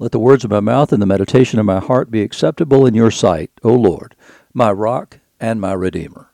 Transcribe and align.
Let 0.00 0.10
the 0.10 0.18
words 0.18 0.42
of 0.42 0.50
my 0.50 0.58
mouth 0.58 0.92
and 0.92 1.00
the 1.00 1.06
meditation 1.06 1.60
of 1.60 1.66
my 1.66 1.78
heart 1.78 2.10
be 2.10 2.22
acceptable 2.22 2.84
in 2.84 2.94
your 2.94 3.12
sight, 3.12 3.52
O 3.62 3.72
Lord, 3.74 4.16
my 4.52 4.72
rock 4.72 5.20
and 5.38 5.60
my 5.60 5.72
redeemer. 5.72 6.30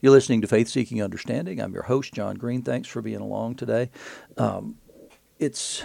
You're 0.00 0.12
listening 0.12 0.40
to 0.42 0.46
Faith 0.46 0.68
Seeking 0.68 1.02
Understanding. 1.02 1.60
I'm 1.60 1.72
your 1.72 1.82
host, 1.82 2.14
John 2.14 2.36
Green. 2.36 2.62
Thanks 2.62 2.86
for 2.86 3.02
being 3.02 3.20
along 3.20 3.56
today. 3.56 3.90
Um, 4.36 4.78
it's 5.40 5.82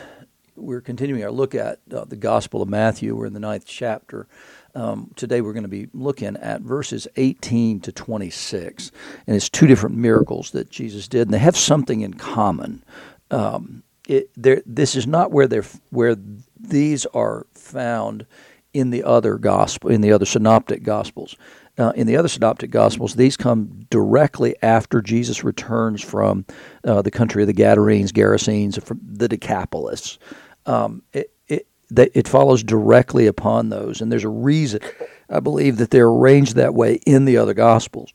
we're 0.56 0.82
continuing 0.82 1.24
our 1.24 1.32
look 1.32 1.56
at 1.56 1.80
uh, 1.92 2.06
the 2.06 2.16
Gospel 2.16 2.62
of 2.62 2.70
Matthew. 2.70 3.16
We're 3.16 3.26
in 3.26 3.34
the 3.34 3.40
ninth 3.40 3.66
chapter. 3.66 4.28
Um, 4.76 5.12
today 5.16 5.42
we're 5.42 5.54
going 5.54 5.64
to 5.64 5.70
be 5.70 5.88
looking 5.96 6.38
at 6.38 6.62
verses 6.62 7.08
18 7.16 7.80
to 7.80 7.92
26, 7.92 8.92
and 9.26 9.36
it's 9.36 9.50
two 9.50 9.66
different 9.66 9.96
miracles 9.96 10.52
that 10.52 10.70
Jesus 10.70 11.08
did, 11.08 11.22
and 11.28 11.34
they 11.34 11.40
have 11.40 11.58
something 11.58 12.02
in 12.02 12.14
common. 12.14 12.84
Um, 13.32 13.82
it, 14.10 14.64
this 14.66 14.96
is 14.96 15.06
not 15.06 15.32
where 15.32 15.48
they're 15.48 15.66
where 15.92 16.16
these 16.60 17.06
are 17.08 17.46
found 17.54 18.26
in 18.74 18.90
the 18.90 19.04
other 19.04 19.38
gospel 19.38 19.90
in 19.90 20.02
the 20.02 20.12
other 20.12 20.26
synoptic 20.26 20.84
gospels. 20.84 21.36
Uh, 21.78 21.94
in 21.96 22.08
the 22.08 22.18
other 22.18 22.28
synoptic 22.28 22.72
gospels, 22.72 23.16
these 23.16 23.38
come 23.38 23.86
directly 23.90 24.54
after 24.62 25.02
Jesus 25.02 25.46
returns 25.46 26.04
from 26.04 26.44
uh, 26.84 27.02
the 27.02 27.12
country 27.12 27.42
of 27.42 27.48
the 27.48 27.54
Gadarenes, 27.54 28.12
Gerasenes, 28.12 28.84
from 28.84 29.00
the 29.02 29.30
Decapolis. 29.30 30.20
Um, 30.66 31.04
it, 31.14 31.32
it, 31.48 31.68
it 31.90 32.28
follows 32.28 32.64
directly 32.64 33.28
upon 33.28 33.70
those, 33.70 34.02
and 34.02 34.12
there's 34.12 34.26
a 34.26 34.30
reason, 34.30 34.82
I 35.30 35.40
believe, 35.40 35.78
that 35.78 35.90
they're 35.90 36.10
arranged 36.10 36.58
that 36.58 36.74
way 36.74 36.96
in 37.06 37.24
the 37.24 37.38
other 37.38 37.54
gospels, 37.54 38.12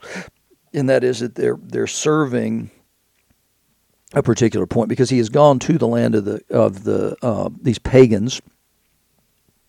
and 0.74 0.90
that 0.90 1.02
is 1.02 1.20
that 1.20 1.34
they're 1.34 1.58
they're 1.58 1.86
serving 1.86 2.70
a 4.14 4.22
particular 4.22 4.66
point 4.66 4.88
because 4.88 5.10
he 5.10 5.18
has 5.18 5.28
gone 5.28 5.58
to 5.58 5.78
the 5.78 5.88
land 5.88 6.14
of 6.14 6.24
the 6.24 6.42
of 6.50 6.84
the 6.84 7.16
uh, 7.22 7.50
these 7.60 7.78
pagans 7.78 8.40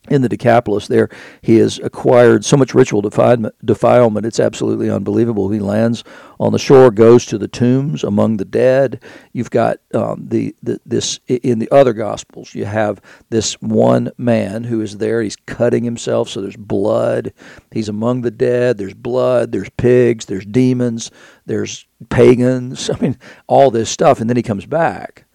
in 0.10 0.22
the 0.22 0.30
Decapolis 0.30 0.88
there, 0.88 1.10
he 1.42 1.58
has 1.58 1.80
acquired 1.80 2.46
so 2.46 2.58
much 2.58 2.74
ritual 2.74 3.02
defilement, 3.02 4.26
it's 4.26 4.40
absolutely 4.40 4.90
unbelievable. 4.90 5.50
He 5.50 5.60
lands 5.60 6.04
on 6.40 6.52
the 6.52 6.60
shore, 6.60 6.92
goes 6.92 7.26
to 7.28 7.38
the 7.38 7.48
tombs 7.48 8.04
among 8.04 8.38
the 8.38 8.46
dead. 8.46 9.04
You've 9.34 9.50
got 9.50 9.78
um, 9.94 10.26
the, 10.28 10.56
the 10.62 10.80
this 10.86 11.20
in 11.28 11.60
the 11.60 11.72
other 11.72 11.94
Gospels. 11.94 12.54
You 12.54 12.66
have 12.66 13.02
this 13.30 13.54
one 13.62 14.12
man 14.18 14.64
who 14.64 14.82
is 14.82 14.98
there. 14.98 15.22
He's 15.22 15.36
cutting 15.36 15.84
himself, 15.84 16.30
so 16.30 16.42
there's 16.42 16.58
blood. 16.58 17.34
He's 17.72 17.90
among 17.90 18.22
the 18.22 18.32
dead. 18.32 18.78
There's 18.78 18.94
blood. 18.94 19.52
There's 19.52 19.70
pigs. 19.72 20.26
There's 20.26 20.46
demons. 20.46 21.12
There's 21.46 21.86
pagans. 22.10 22.90
I 22.94 23.00
mean, 23.00 23.18
all 23.48 23.72
this 23.72 23.90
stuff, 23.90 24.20
and 24.20 24.30
then 24.30 24.38
he 24.38 24.44
comes 24.44 24.66
back. 24.66 25.26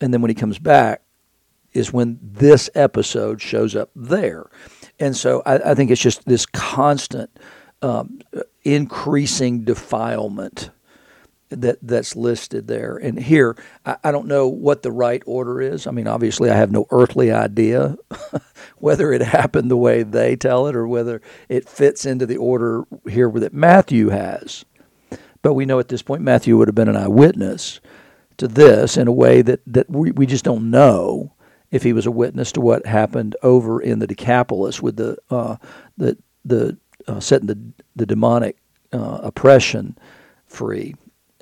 And 0.00 0.12
then 0.12 0.22
when 0.22 0.28
he 0.28 0.34
comes 0.34 0.58
back, 0.58 1.02
is 1.78 1.92
when 1.92 2.18
this 2.20 2.68
episode 2.74 3.40
shows 3.40 3.74
up 3.76 3.90
there. 3.94 4.46
And 4.98 5.16
so 5.16 5.42
I, 5.46 5.70
I 5.70 5.74
think 5.74 5.90
it's 5.90 6.00
just 6.00 6.26
this 6.26 6.44
constant 6.44 7.30
um, 7.80 8.20
increasing 8.64 9.64
defilement 9.64 10.70
that 11.50 11.78
that's 11.80 12.14
listed 12.14 12.66
there. 12.66 12.96
And 12.96 13.18
here, 13.18 13.56
I, 13.86 13.96
I, 14.04 14.10
don't 14.10 14.26
know 14.26 14.48
what 14.48 14.82
the 14.82 14.92
right 14.92 15.22
order 15.24 15.62
is. 15.62 15.86
I 15.86 15.92
mean, 15.92 16.06
obviously, 16.06 16.50
I 16.50 16.56
have 16.56 16.70
no 16.70 16.86
earthly 16.90 17.30
idea 17.30 17.96
whether 18.78 19.12
it 19.12 19.22
happened 19.22 19.70
the 19.70 19.76
way 19.76 20.02
they 20.02 20.36
tell 20.36 20.66
it 20.66 20.76
or 20.76 20.86
whether 20.86 21.22
it 21.48 21.68
fits 21.68 22.04
into 22.04 22.26
the 22.26 22.36
order 22.36 22.82
here 23.08 23.30
that 23.30 23.54
Matthew 23.54 24.10
has. 24.10 24.66
But 25.40 25.54
we 25.54 25.64
know 25.64 25.78
at 25.78 25.88
this 25.88 26.02
point 26.02 26.22
Matthew 26.22 26.58
would 26.58 26.68
have 26.68 26.74
been 26.74 26.88
an 26.88 26.96
eyewitness 26.96 27.80
to 28.38 28.48
this 28.48 28.96
in 28.96 29.08
a 29.08 29.12
way 29.12 29.40
that, 29.40 29.60
that 29.66 29.88
we, 29.88 30.10
we 30.10 30.26
just 30.26 30.44
don't 30.44 30.70
know 30.70 31.32
if 31.70 31.82
he 31.82 31.92
was 31.92 32.06
a 32.06 32.10
witness 32.10 32.52
to 32.52 32.60
what 32.60 32.86
happened 32.86 33.36
over 33.42 33.80
in 33.80 33.98
the 33.98 34.06
Decapolis 34.06 34.80
with 34.82 34.96
the 34.96 35.16
uh, 35.30 35.56
the 35.96 36.16
the 36.44 36.76
uh, 37.06 37.20
setting 37.20 37.46
the 37.46 37.58
the 37.96 38.06
demonic 38.06 38.56
uh, 38.92 39.20
oppression 39.22 39.96
free. 40.46 40.94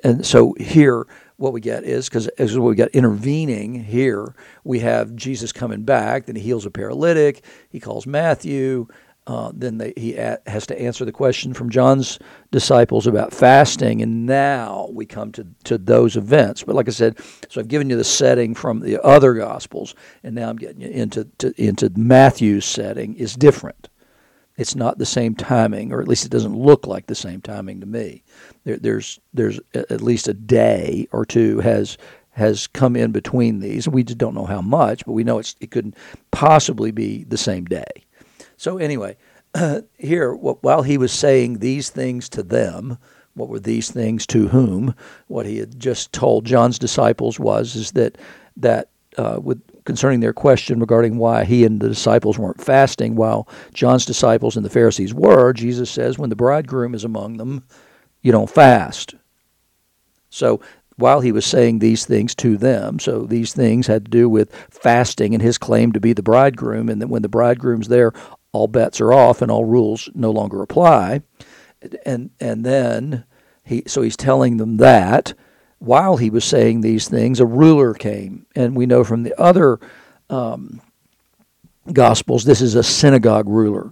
And 0.03 0.25
so 0.25 0.53
here, 0.59 1.07
what 1.37 1.53
we 1.53 1.61
get 1.61 1.83
is 1.83 2.07
because 2.07 2.27
as 2.27 2.57
we 2.57 2.75
got 2.75 2.89
intervening 2.89 3.83
here, 3.83 4.35
we 4.63 4.79
have 4.79 5.15
Jesus 5.15 5.51
coming 5.51 5.83
back. 5.83 6.25
Then 6.25 6.35
he 6.35 6.41
heals 6.41 6.65
a 6.65 6.71
paralytic. 6.71 7.43
He 7.69 7.79
calls 7.79 8.05
Matthew. 8.05 8.87
Uh, 9.27 9.51
then 9.53 9.77
they, 9.77 9.93
he 9.97 10.15
a- 10.15 10.39
has 10.47 10.65
to 10.65 10.81
answer 10.81 11.03
the 11.03 11.11
question 11.11 11.53
from 11.53 11.69
John's 11.69 12.17
disciples 12.49 13.05
about 13.05 13.33
fasting, 13.33 14.01
and 14.01 14.25
now 14.25 14.87
we 14.93 15.05
come 15.05 15.33
to, 15.33 15.45
to 15.65 15.77
those 15.77 16.15
events. 16.15 16.63
But 16.63 16.75
like 16.75 16.87
I 16.87 16.91
said, 16.91 17.19
so 17.49 17.59
I've 17.59 17.67
given 17.67 17.89
you 17.89 17.97
the 17.97 18.05
setting 18.05 18.55
from 18.55 18.79
the 18.79 19.03
other 19.03 19.33
Gospels, 19.33 19.95
and 20.23 20.33
now 20.33 20.49
I'm 20.49 20.55
getting 20.55 20.79
you 20.79 20.89
into 20.89 21.25
to, 21.39 21.53
into 21.61 21.91
Matthew's 21.97 22.63
setting 22.63 23.15
is 23.15 23.35
different. 23.35 23.89
It's 24.55 24.75
not 24.75 24.97
the 24.97 25.05
same 25.05 25.35
timing, 25.35 25.91
or 25.91 26.01
at 26.01 26.07
least 26.07 26.25
it 26.25 26.31
doesn't 26.31 26.55
look 26.55 26.87
like 26.87 27.07
the 27.07 27.13
same 27.13 27.41
timing 27.41 27.81
to 27.81 27.85
me. 27.85 28.23
There, 28.63 28.77
there's 28.77 29.19
there's 29.33 29.59
at 29.73 30.01
least 30.01 30.29
a 30.29 30.33
day 30.33 31.05
or 31.11 31.25
two 31.25 31.59
has 31.59 31.97
has 32.31 32.65
come 32.67 32.95
in 32.95 33.11
between 33.11 33.59
these. 33.59 33.89
We 33.89 34.03
just 34.03 34.19
don't 34.19 34.35
know 34.35 34.45
how 34.45 34.61
much, 34.61 35.05
but 35.05 35.11
we 35.11 35.25
know 35.25 35.39
it's, 35.39 35.55
it 35.59 35.71
couldn't 35.71 35.97
possibly 36.31 36.91
be 36.91 37.25
the 37.25 37.37
same 37.37 37.65
day. 37.65 38.05
So, 38.57 38.77
anyway, 38.77 39.15
uh, 39.53 39.81
here, 39.97 40.33
while 40.33 40.81
he 40.81 40.97
was 40.97 41.11
saying 41.11 41.59
these 41.59 41.89
things 41.89 42.27
to 42.29 42.43
them, 42.43 42.97
what 43.35 43.49
were 43.49 43.59
these 43.59 43.91
things 43.91 44.25
to 44.27 44.47
whom? 44.47 44.95
What 45.27 45.45
he 45.45 45.57
had 45.57 45.79
just 45.79 46.11
told 46.11 46.45
John's 46.45 46.79
disciples 46.79 47.39
was 47.39 47.75
is 47.75 47.91
that 47.91 48.17
that 48.57 48.89
uh, 49.17 49.39
with 49.41 49.61
concerning 49.85 50.19
their 50.19 50.33
question 50.33 50.79
regarding 50.79 51.17
why 51.17 51.45
he 51.45 51.63
and 51.63 51.79
the 51.79 51.87
disciples 51.87 52.37
weren't 52.37 52.61
fasting, 52.61 53.15
while 53.15 53.47
John's 53.73 54.05
disciples 54.05 54.57
and 54.57 54.65
the 54.65 54.69
Pharisees 54.69 55.13
were, 55.13 55.53
Jesus 55.53 55.89
says, 55.89 56.17
when 56.17 56.29
the 56.29 56.35
bridegroom 56.35 56.93
is 56.93 57.03
among 57.03 57.37
them, 57.37 57.63
you 58.21 58.31
don't 58.31 58.49
fast. 58.49 59.15
So 60.29 60.59
while 60.97 61.21
he 61.21 61.31
was 61.31 61.45
saying 61.45 61.79
these 61.79 62.05
things 62.05 62.35
to 62.35 62.57
them. 62.57 62.99
So 62.99 63.21
these 63.21 63.53
things 63.53 63.87
had 63.87 64.05
to 64.05 64.11
do 64.11 64.27
with 64.27 64.53
fasting 64.69 65.33
and 65.33 65.41
his 65.41 65.57
claim 65.57 65.91
to 65.93 65.99
be 65.99 66.13
the 66.13 66.23
bridegroom, 66.23 66.89
and 66.89 67.01
that 67.01 67.07
when 67.07 67.21
the 67.21 67.29
bridegroom's 67.29 67.87
there, 67.87 68.11
all 68.57 68.67
bets 68.67 68.99
are 68.99 69.13
off 69.13 69.41
and 69.41 69.51
all 69.51 69.65
rules 69.65 70.09
no 70.15 70.31
longer 70.31 70.61
apply. 70.63 71.21
And 72.05 72.31
and 72.39 72.65
then 72.65 73.25
he 73.63 73.83
so 73.85 74.01
he's 74.01 74.17
telling 74.17 74.57
them 74.57 74.77
that 74.77 75.33
while 75.79 76.17
he 76.17 76.31
was 76.31 76.43
saying 76.43 76.81
these 76.81 77.07
things, 77.07 77.39
a 77.39 77.45
ruler 77.45 77.93
came, 77.93 78.47
and 78.55 78.75
we 78.75 78.87
know 78.87 79.03
from 79.03 79.21
the 79.21 79.39
other 79.39 79.79
um, 80.29 80.81
gospels 81.93 82.45
this 82.45 82.61
is 82.61 82.73
a 82.73 82.81
synagogue 82.81 83.47
ruler, 83.47 83.91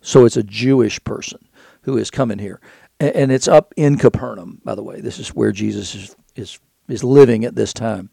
so 0.00 0.24
it's 0.24 0.36
a 0.36 0.44
Jewish 0.44 1.02
person 1.02 1.48
who 1.82 1.98
is 1.98 2.08
coming 2.10 2.38
here, 2.38 2.60
and, 3.00 3.16
and 3.16 3.32
it's 3.32 3.48
up 3.48 3.74
in 3.76 3.98
Capernaum. 3.98 4.60
By 4.64 4.76
the 4.76 4.84
way, 4.84 5.00
this 5.00 5.18
is 5.18 5.30
where 5.30 5.50
Jesus 5.50 5.94
is 5.96 6.16
is 6.36 6.60
is 6.88 7.02
living 7.02 7.44
at 7.44 7.56
this 7.56 7.72
time. 7.72 8.10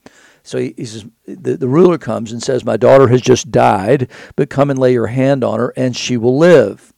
So 0.49 0.57
he, 0.57 0.73
he 0.75 0.85
says, 0.85 1.05
the, 1.27 1.57
the 1.57 1.67
ruler 1.67 1.99
comes 1.99 2.31
and 2.31 2.41
says, 2.41 2.65
My 2.65 2.75
daughter 2.75 3.07
has 3.09 3.21
just 3.21 3.51
died, 3.51 4.09
but 4.35 4.49
come 4.49 4.71
and 4.71 4.79
lay 4.79 4.93
your 4.93 5.05
hand 5.05 5.43
on 5.43 5.59
her 5.59 5.71
and 5.77 5.95
she 5.95 6.17
will 6.17 6.39
live. 6.39 6.91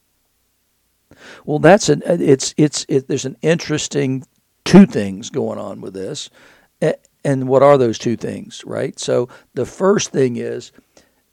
Well, 1.44 1.58
that's 1.58 1.90
an, 1.90 2.02
it's, 2.06 2.54
it's, 2.56 2.86
it, 2.88 3.08
there's 3.08 3.26
an 3.26 3.36
interesting 3.42 4.24
two 4.64 4.86
things 4.86 5.28
going 5.28 5.58
on 5.58 5.82
with 5.82 5.92
this. 5.92 6.30
And 7.24 7.46
what 7.46 7.62
are 7.62 7.76
those 7.76 7.98
two 7.98 8.16
things, 8.16 8.64
right? 8.64 8.98
So 8.98 9.28
the 9.52 9.66
first 9.66 10.12
thing 10.12 10.36
is 10.36 10.72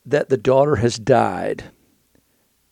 that 0.05 0.27
the 0.27 0.37
daughter 0.37 0.75
has 0.75 0.99
died. 0.99 1.63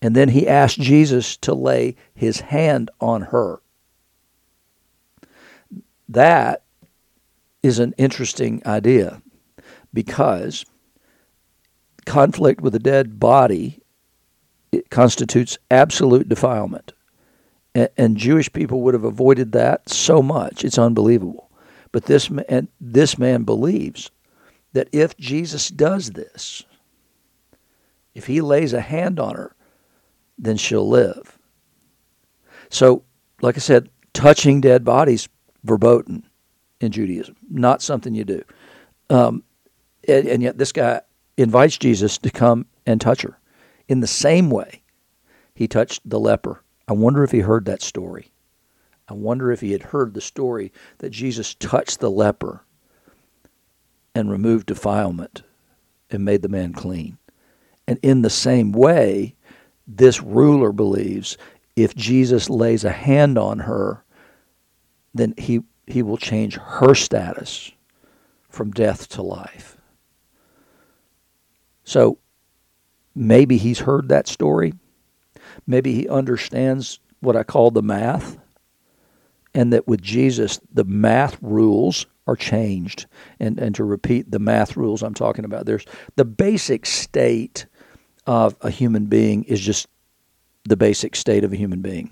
And 0.01 0.13
then 0.13 0.27
he 0.27 0.45
asked 0.45 0.81
Jesus 0.81 1.37
to 1.37 1.53
lay 1.53 1.95
his 2.13 2.41
hand 2.41 2.91
on 2.99 3.21
her. 3.21 3.61
That 6.09 6.63
is 7.63 7.79
an 7.79 7.93
interesting 7.97 8.61
idea 8.65 9.21
because 9.93 10.65
conflict 12.05 12.61
with 12.61 12.73
a 12.73 12.79
dead 12.79 13.19
body 13.19 13.81
it 14.71 14.89
constitutes 14.89 15.57
absolute 15.71 16.29
defilement. 16.29 16.93
And, 17.73 17.89
and 17.97 18.17
Jewish 18.17 18.51
people 18.51 18.81
would 18.81 18.93
have 18.93 19.03
avoided 19.03 19.51
that 19.53 19.89
so 19.89 20.21
much. 20.21 20.63
It's 20.63 20.77
unbelievable. 20.77 21.49
But 21.91 22.05
this 22.05 22.29
man, 22.29 22.67
this 22.81 23.17
man 23.17 23.43
believes 23.43 24.11
that 24.73 24.89
if 24.91 25.15
Jesus 25.17 25.69
does 25.69 26.11
this, 26.11 26.63
if 28.13 28.27
he 28.27 28.41
lays 28.41 28.73
a 28.73 28.81
hand 28.81 29.19
on 29.19 29.35
her, 29.35 29.55
then 30.37 30.57
she'll 30.57 30.87
live. 30.87 31.37
So, 32.69 33.03
like 33.41 33.55
I 33.55 33.59
said, 33.59 33.89
touching 34.13 34.59
dead 34.59 34.83
bodies 34.83 35.29
verboten 35.63 36.27
in 36.81 36.91
Judaism, 36.91 37.35
not 37.49 37.81
something 37.81 38.13
you 38.13 38.25
do. 38.25 38.43
Um, 39.09 39.43
and, 40.07 40.27
and 40.27 40.43
yet 40.43 40.57
this 40.57 40.71
guy 40.71 41.01
invites 41.37 41.77
Jesus 41.77 42.17
to 42.19 42.29
come 42.29 42.65
and 42.85 42.99
touch 42.99 43.21
her. 43.21 43.37
In 43.87 43.99
the 43.99 44.07
same 44.07 44.49
way, 44.49 44.81
he 45.53 45.67
touched 45.67 46.07
the 46.09 46.19
leper. 46.19 46.63
I 46.87 46.93
wonder 46.93 47.23
if 47.23 47.31
he 47.31 47.39
heard 47.39 47.65
that 47.65 47.81
story. 47.81 48.31
I 49.09 49.13
wonder 49.13 49.51
if 49.51 49.61
he 49.61 49.71
had 49.71 49.83
heard 49.83 50.13
the 50.13 50.21
story 50.21 50.71
that 50.97 51.11
Jesus 51.11 51.55
touched 51.55 51.99
the 51.99 52.11
leper 52.11 52.63
and 54.13 54.29
removed 54.29 54.67
defilement 54.67 55.43
and 56.09 56.25
made 56.25 56.41
the 56.41 56.49
man 56.49 56.73
clean. 56.73 57.17
And 57.87 57.99
in 58.01 58.21
the 58.21 58.29
same 58.29 58.71
way, 58.71 59.35
this 59.87 60.21
ruler 60.21 60.71
believes 60.71 61.37
if 61.75 61.95
Jesus 61.95 62.49
lays 62.49 62.83
a 62.83 62.91
hand 62.91 63.37
on 63.37 63.59
her, 63.59 64.03
then 65.13 65.33
he, 65.37 65.61
he 65.85 66.03
will 66.03 66.17
change 66.17 66.55
her 66.55 66.93
status 66.93 67.71
from 68.49 68.71
death 68.71 69.07
to 69.09 69.21
life. 69.21 69.77
So 71.87 72.17
maybe 73.15 73.55
he's 73.55 73.79
heard 73.79 74.09
that 74.09 74.27
story. 74.27 74.73
Maybe 75.65 75.93
he 75.93 76.09
understands 76.09 76.99
what 77.21 77.37
I 77.37 77.43
call 77.43 77.71
the 77.71 77.81
math, 77.81 78.37
and 79.53 79.71
that 79.71 79.87
with 79.87 80.01
Jesus, 80.01 80.59
the 80.71 80.83
math 80.83 81.37
rules 81.41 82.05
are 82.27 82.35
changed. 82.35 83.05
And, 83.39 83.57
and 83.57 83.73
to 83.75 83.85
repeat 83.85 84.29
the 84.29 84.37
math 84.37 84.75
rules 84.75 85.01
I'm 85.01 85.13
talking 85.13 85.45
about, 85.45 85.65
there's 85.65 85.85
the 86.17 86.25
basic 86.25 86.85
state 86.85 87.65
of 88.25 88.57
a 88.59 88.69
human 88.69 89.05
being 89.05 89.45
is 89.45 89.61
just 89.61 89.87
the 90.65 90.75
basic 90.75 91.15
state 91.15 91.45
of 91.45 91.53
a 91.53 91.57
human 91.57 91.81
being. 91.81 92.11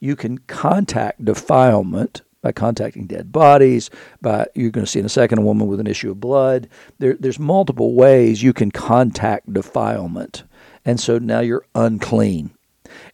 You 0.00 0.16
can 0.16 0.38
contact 0.38 1.22
defilement 1.22 2.22
by 2.44 2.52
contacting 2.52 3.06
dead 3.06 3.32
bodies. 3.32 3.90
By 4.20 4.46
you're 4.54 4.70
going 4.70 4.84
to 4.84 4.90
see 4.90 5.00
in 5.00 5.06
a 5.06 5.08
second 5.08 5.38
a 5.38 5.42
woman 5.42 5.66
with 5.66 5.80
an 5.80 5.86
issue 5.86 6.10
of 6.10 6.20
blood. 6.20 6.68
There, 6.98 7.16
there's 7.18 7.38
multiple 7.38 7.94
ways 7.94 8.42
you 8.42 8.52
can 8.52 8.70
contact 8.70 9.52
defilement, 9.52 10.44
and 10.84 11.00
so 11.00 11.18
now 11.18 11.40
you're 11.40 11.64
unclean, 11.74 12.50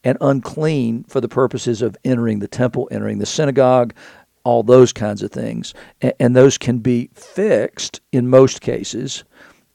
and 0.02 0.18
unclean 0.20 1.04
for 1.04 1.20
the 1.20 1.28
purposes 1.28 1.80
of 1.80 1.96
entering 2.04 2.40
the 2.40 2.48
temple, 2.48 2.88
entering 2.90 3.20
the 3.20 3.26
synagogue, 3.26 3.94
all 4.42 4.64
those 4.64 4.92
kinds 4.92 5.22
of 5.22 5.30
things, 5.30 5.74
and, 6.02 6.12
and 6.18 6.36
those 6.36 6.58
can 6.58 6.78
be 6.78 7.08
fixed 7.14 8.00
in 8.10 8.28
most 8.28 8.60
cases 8.60 9.22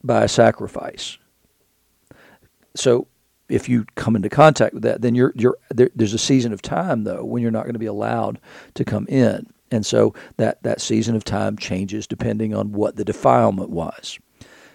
by 0.04 0.26
a 0.26 0.28
sacrifice. 0.28 1.18
So 2.76 3.08
if 3.50 3.70
you 3.70 3.86
come 3.96 4.16
into 4.16 4.30
contact 4.30 4.74
with 4.74 4.84
that, 4.84 5.02
then 5.02 5.16
you're 5.16 5.34
you're 5.36 5.58
there, 5.70 5.90
there's 5.96 6.14
a 6.14 6.20
season 6.20 6.54
of 6.54 6.62
time 6.62 7.04
though 7.04 7.24
when 7.24 7.42
you're 7.42 7.52
not 7.52 7.64
going 7.64 7.74
to 7.74 7.80
be 7.80 7.86
allowed 7.86 8.40
to 8.74 8.86
come 8.86 9.06
in, 9.08 9.48
and 9.72 9.86
so 9.86 10.14
that 10.38 10.62
that 10.64 10.82
season 10.82 11.16
of 11.16 11.24
time 11.24 11.58
changes 11.58 12.08
depending 12.08 12.54
on 12.56 12.72
what 12.72 12.96
the 12.96 13.06
defilement 13.06 13.70
was. 13.70 14.20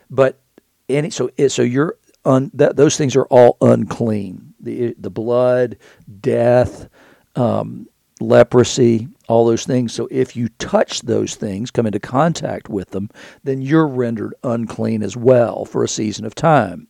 But 0.08 0.40
any 0.88 1.10
so 1.10 1.30
so 1.48 1.62
you're 1.62 1.96
un, 2.24 2.50
that 2.54 2.76
those 2.76 2.96
things 2.96 3.16
are 3.16 3.26
all 3.26 3.56
unclean. 3.60 4.54
The 4.60 4.94
the 4.98 5.10
blood, 5.10 5.76
death, 6.20 6.88
um, 7.36 7.88
leprosy, 8.20 9.08
all 9.28 9.46
those 9.46 9.64
things. 9.64 9.92
So 9.92 10.08
if 10.10 10.36
you 10.36 10.48
touch 10.58 11.00
those 11.02 11.34
things, 11.34 11.70
come 11.70 11.86
into 11.86 12.00
contact 12.00 12.68
with 12.68 12.90
them, 12.90 13.10
then 13.42 13.62
you're 13.62 13.86
rendered 13.86 14.34
unclean 14.44 15.02
as 15.02 15.16
well 15.16 15.64
for 15.64 15.82
a 15.82 15.88
season 15.88 16.24
of 16.24 16.34
time. 16.34 16.88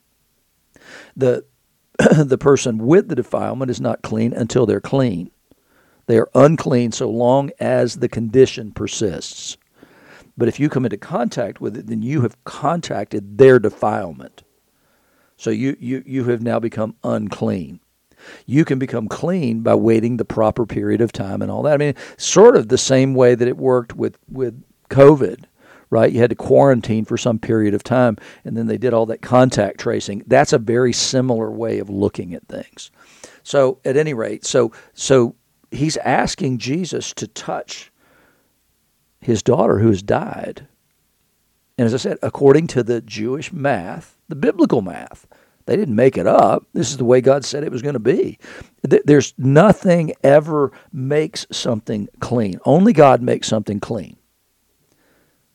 The 1.16 1.44
the 2.24 2.38
person 2.38 2.78
with 2.78 3.08
the 3.08 3.14
defilement 3.14 3.70
is 3.70 3.80
not 3.80 4.02
clean 4.02 4.32
until 4.32 4.66
they're 4.66 4.80
clean. 4.80 5.30
They 6.06 6.18
are 6.18 6.30
unclean 6.34 6.92
so 6.92 7.08
long 7.10 7.50
as 7.60 7.96
the 7.96 8.08
condition 8.08 8.72
persists. 8.72 9.56
But 10.36 10.48
if 10.48 10.58
you 10.58 10.68
come 10.68 10.84
into 10.84 10.96
contact 10.96 11.60
with 11.60 11.76
it, 11.76 11.86
then 11.86 12.02
you 12.02 12.22
have 12.22 12.42
contacted 12.44 13.38
their 13.38 13.58
defilement. 13.58 14.42
So 15.36 15.50
you, 15.50 15.76
you, 15.78 16.02
you 16.06 16.24
have 16.24 16.42
now 16.42 16.58
become 16.58 16.96
unclean. 17.04 17.80
You 18.46 18.64
can 18.64 18.78
become 18.78 19.08
clean 19.08 19.60
by 19.60 19.74
waiting 19.74 20.16
the 20.16 20.24
proper 20.24 20.66
period 20.66 21.00
of 21.00 21.12
time 21.12 21.42
and 21.42 21.50
all 21.50 21.62
that. 21.62 21.74
I 21.74 21.76
mean, 21.78 21.94
sort 22.16 22.56
of 22.56 22.68
the 22.68 22.78
same 22.78 23.14
way 23.14 23.34
that 23.34 23.48
it 23.48 23.56
worked 23.56 23.94
with, 23.94 24.18
with 24.28 24.62
COVID 24.88 25.44
right? 25.90 26.12
You 26.12 26.20
had 26.20 26.30
to 26.30 26.36
quarantine 26.36 27.04
for 27.04 27.18
some 27.18 27.38
period 27.38 27.74
of 27.74 27.82
time, 27.82 28.16
and 28.44 28.56
then 28.56 28.66
they 28.66 28.78
did 28.78 28.94
all 28.94 29.06
that 29.06 29.22
contact 29.22 29.80
tracing. 29.80 30.22
That's 30.26 30.52
a 30.52 30.58
very 30.58 30.92
similar 30.92 31.50
way 31.50 31.78
of 31.78 31.90
looking 31.90 32.32
at 32.34 32.46
things. 32.46 32.90
So, 33.42 33.80
at 33.84 33.96
any 33.96 34.14
rate, 34.14 34.44
so 34.44 34.72
so 34.94 35.34
he's 35.70 35.96
asking 35.98 36.58
Jesus 36.58 37.12
to 37.14 37.26
touch 37.26 37.90
his 39.20 39.42
daughter 39.42 39.78
who 39.78 39.88
has 39.88 40.02
died. 40.02 40.66
And 41.78 41.86
as 41.86 41.94
I 41.94 41.98
said, 41.98 42.18
according 42.22 42.66
to 42.68 42.82
the 42.82 43.00
Jewish 43.00 43.52
math, 43.52 44.18
the 44.28 44.36
biblical 44.36 44.82
math, 44.82 45.26
they 45.66 45.76
didn't 45.76 45.96
make 45.96 46.18
it 46.18 46.26
up. 46.26 46.66
This 46.74 46.90
is 46.90 46.96
the 46.96 47.04
way 47.04 47.20
God 47.20 47.44
said 47.44 47.64
it 47.64 47.72
was 47.72 47.82
going 47.82 47.94
to 47.94 47.98
be. 47.98 48.38
There's 48.82 49.34
nothing 49.38 50.12
ever 50.22 50.72
makes 50.92 51.46
something 51.50 52.08
clean. 52.18 52.58
Only 52.64 52.92
God 52.92 53.22
makes 53.22 53.48
something 53.48 53.80
clean. 53.80 54.16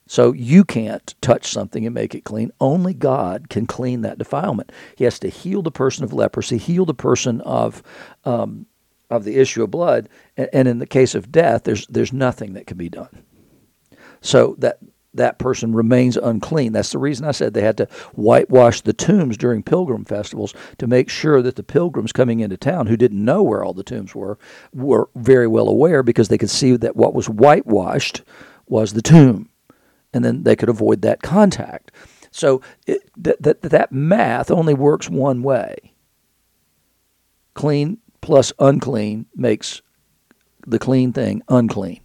So 0.07 0.33
you 0.33 0.63
can't 0.63 1.15
touch 1.21 1.47
something 1.47 1.85
and 1.85 1.95
make 1.95 2.13
it 2.13 2.23
clean. 2.23 2.51
Only 2.61 2.93
God 2.93 3.49
can 3.49 3.65
clean 3.65 4.01
that 4.01 4.19
defilement. 4.19 4.71
He 4.95 5.03
has 5.03 5.17
to 5.19 5.29
heal 5.29 5.61
the 5.63 5.71
person 5.71 6.03
of 6.03 6.13
leprosy, 6.13 6.57
heal 6.57 6.85
the 6.85 6.93
person 6.93 7.41
of 7.41 7.81
um, 8.23 8.67
of 9.09 9.23
the 9.23 9.37
issue 9.37 9.63
of 9.63 9.71
blood, 9.71 10.09
and, 10.35 10.49
and 10.51 10.67
in 10.67 10.79
the 10.79 10.87
case 10.87 11.15
of 11.15 11.31
death, 11.31 11.63
there's 11.63 11.87
there's 11.87 12.13
nothing 12.13 12.53
that 12.53 12.67
can 12.67 12.77
be 12.77 12.89
done. 12.89 13.23
So 14.21 14.55
that 14.59 14.79
that 15.15 15.39
person 15.39 15.73
remains 15.73 16.17
unclean. 16.17 16.73
That's 16.73 16.91
the 16.91 16.99
reason 16.99 17.25
I 17.25 17.31
said 17.31 17.53
they 17.53 17.61
had 17.61 17.77
to 17.77 17.87
whitewash 18.13 18.81
the 18.81 18.93
tombs 18.93 19.37
during 19.37 19.63
pilgrim 19.63 20.05
festivals 20.05 20.53
to 20.77 20.87
make 20.87 21.09
sure 21.09 21.41
that 21.41 21.55
the 21.55 21.63
pilgrims 21.63 22.11
coming 22.11 22.41
into 22.41 22.57
town 22.57 22.87
who 22.87 22.97
didn't 22.97 23.23
know 23.23 23.41
where 23.41 23.63
all 23.63 23.73
the 23.73 23.83
tombs 23.83 24.13
were 24.13 24.37
were 24.73 25.09
very 25.15 25.47
well 25.47 25.69
aware 25.69 26.03
because 26.03 26.27
they 26.27 26.37
could 26.37 26.49
see 26.49 26.75
that 26.75 26.95
what 26.95 27.15
was 27.15 27.29
whitewashed 27.29 28.21
was 28.67 28.93
the 28.93 29.01
tomb 29.01 29.49
and 30.15 30.25
then 30.25 30.43
they 30.43 30.55
could 30.55 30.69
avoid 30.69 31.01
that 31.03 31.21
contact. 31.21 31.91
So 32.31 32.61
it, 32.87 33.01
that, 33.17 33.41
that, 33.43 33.61
that 33.61 33.91
math 33.91 34.49
only 34.49 34.73
works 34.73 35.09
one 35.09 35.43
way. 35.43 35.93
Clean 37.53 37.99
plus 38.21 38.51
unclean 38.59 39.27
makes 39.35 39.81
the 40.65 40.79
clean 40.79 41.13
thing 41.13 41.41
unclean. 41.47 42.01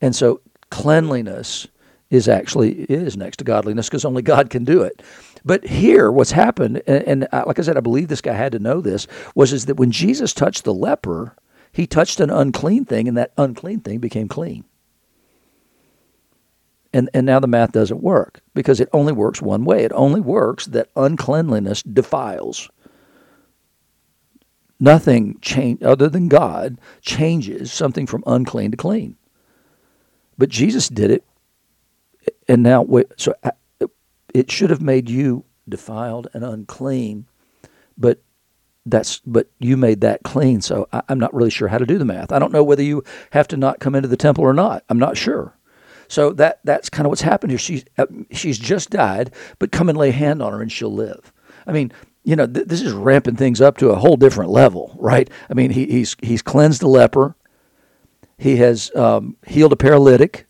And 0.00 0.14
so 0.14 0.40
cleanliness 0.70 1.66
is 2.10 2.28
actually 2.28 2.82
is 2.84 3.16
next 3.16 3.38
to 3.38 3.44
godliness 3.44 3.88
because 3.88 4.04
only 4.04 4.22
God 4.22 4.50
can 4.50 4.64
do 4.64 4.82
it. 4.82 5.02
But 5.44 5.64
here, 5.64 6.10
what's 6.10 6.32
happened, 6.32 6.82
and, 6.86 7.02
and, 7.04 7.28
like 7.46 7.58
I 7.58 7.62
said, 7.62 7.76
I 7.76 7.80
believe 7.80 8.08
this 8.08 8.20
guy 8.20 8.32
had 8.32 8.52
to 8.52 8.58
know 8.58 8.80
this, 8.80 9.06
was 9.34 9.52
is 9.52 9.66
that 9.66 9.76
when 9.76 9.90
Jesus 9.90 10.32
touched 10.32 10.64
the 10.64 10.74
leper, 10.74 11.36
he 11.72 11.86
touched 11.86 12.20
an 12.20 12.30
unclean 12.30 12.84
thing, 12.84 13.08
and 13.08 13.16
that 13.16 13.32
unclean 13.36 13.80
thing 13.80 13.98
became 13.98 14.28
clean. 14.28 14.64
And, 16.92 17.10
and 17.12 17.26
now 17.26 17.38
the 17.38 17.46
math 17.46 17.72
doesn't 17.72 18.02
work 18.02 18.40
because 18.54 18.80
it 18.80 18.88
only 18.92 19.12
works 19.12 19.42
one 19.42 19.64
way. 19.64 19.84
It 19.84 19.92
only 19.94 20.20
works 20.20 20.66
that 20.66 20.88
uncleanliness 20.96 21.82
defiles. 21.82 22.70
Nothing 24.80 25.38
change 25.42 25.82
other 25.82 26.08
than 26.08 26.28
God 26.28 26.80
changes 27.02 27.72
something 27.72 28.06
from 28.06 28.24
unclean 28.26 28.70
to 28.70 28.76
clean. 28.76 29.16
But 30.38 30.50
Jesus 30.50 30.88
did 30.88 31.10
it, 31.10 31.24
and 32.46 32.62
now 32.62 32.86
so 33.16 33.34
uh, 33.42 33.50
it 34.32 34.50
should 34.52 34.70
have 34.70 34.80
made 34.80 35.10
you 35.10 35.44
defiled 35.68 36.28
and 36.32 36.44
unclean, 36.44 37.26
but 37.98 38.22
that's 38.86 39.18
but 39.26 39.50
you 39.58 39.76
made 39.76 40.00
that 40.02 40.22
clean. 40.22 40.60
So 40.60 40.88
I'm 40.92 41.18
not 41.18 41.34
really 41.34 41.50
sure 41.50 41.66
how 41.66 41.78
to 41.78 41.86
do 41.86 41.98
the 41.98 42.04
math. 42.04 42.30
I 42.30 42.38
don't 42.38 42.52
know 42.52 42.62
whether 42.62 42.82
you 42.82 43.02
have 43.30 43.48
to 43.48 43.56
not 43.56 43.80
come 43.80 43.96
into 43.96 44.08
the 44.08 44.16
temple 44.16 44.44
or 44.44 44.54
not. 44.54 44.84
I'm 44.88 44.98
not 44.98 45.16
sure. 45.16 45.57
So 46.08 46.32
that 46.32 46.60
that's 46.64 46.88
kind 46.88 47.06
of 47.06 47.10
what's 47.10 47.22
happened 47.22 47.52
here. 47.52 47.58
She's 47.58 47.84
uh, 47.98 48.06
she's 48.32 48.58
just 48.58 48.90
died, 48.90 49.32
but 49.58 49.72
come 49.72 49.88
and 49.88 49.98
lay 49.98 50.08
a 50.08 50.12
hand 50.12 50.42
on 50.42 50.52
her 50.52 50.62
and 50.62 50.72
she'll 50.72 50.92
live. 50.92 51.32
I 51.66 51.72
mean, 51.72 51.92
you 52.24 52.34
know, 52.34 52.46
th- 52.46 52.66
this 52.66 52.82
is 52.82 52.92
ramping 52.92 53.36
things 53.36 53.60
up 53.60 53.76
to 53.78 53.90
a 53.90 53.96
whole 53.96 54.16
different 54.16 54.50
level, 54.50 54.96
right? 54.98 55.28
I 55.50 55.54
mean, 55.54 55.70
he, 55.70 55.86
he's 55.86 56.16
he's 56.22 56.42
cleansed 56.42 56.82
a 56.82 56.88
leper, 56.88 57.36
he 58.38 58.56
has 58.56 58.94
um, 58.94 59.36
healed 59.46 59.72
a 59.72 59.76
paralytic, 59.76 60.46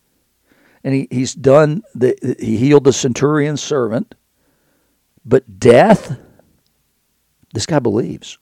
and 0.84 0.94
he, 0.94 1.08
he's 1.10 1.34
done 1.34 1.82
the 1.94 2.16
he 2.38 2.56
healed 2.56 2.84
the 2.84 2.92
centurion's 2.92 3.62
servant. 3.62 4.14
But 5.24 5.58
death, 5.58 6.18
this 7.52 7.66
guy 7.66 7.80
believes. 7.80 8.38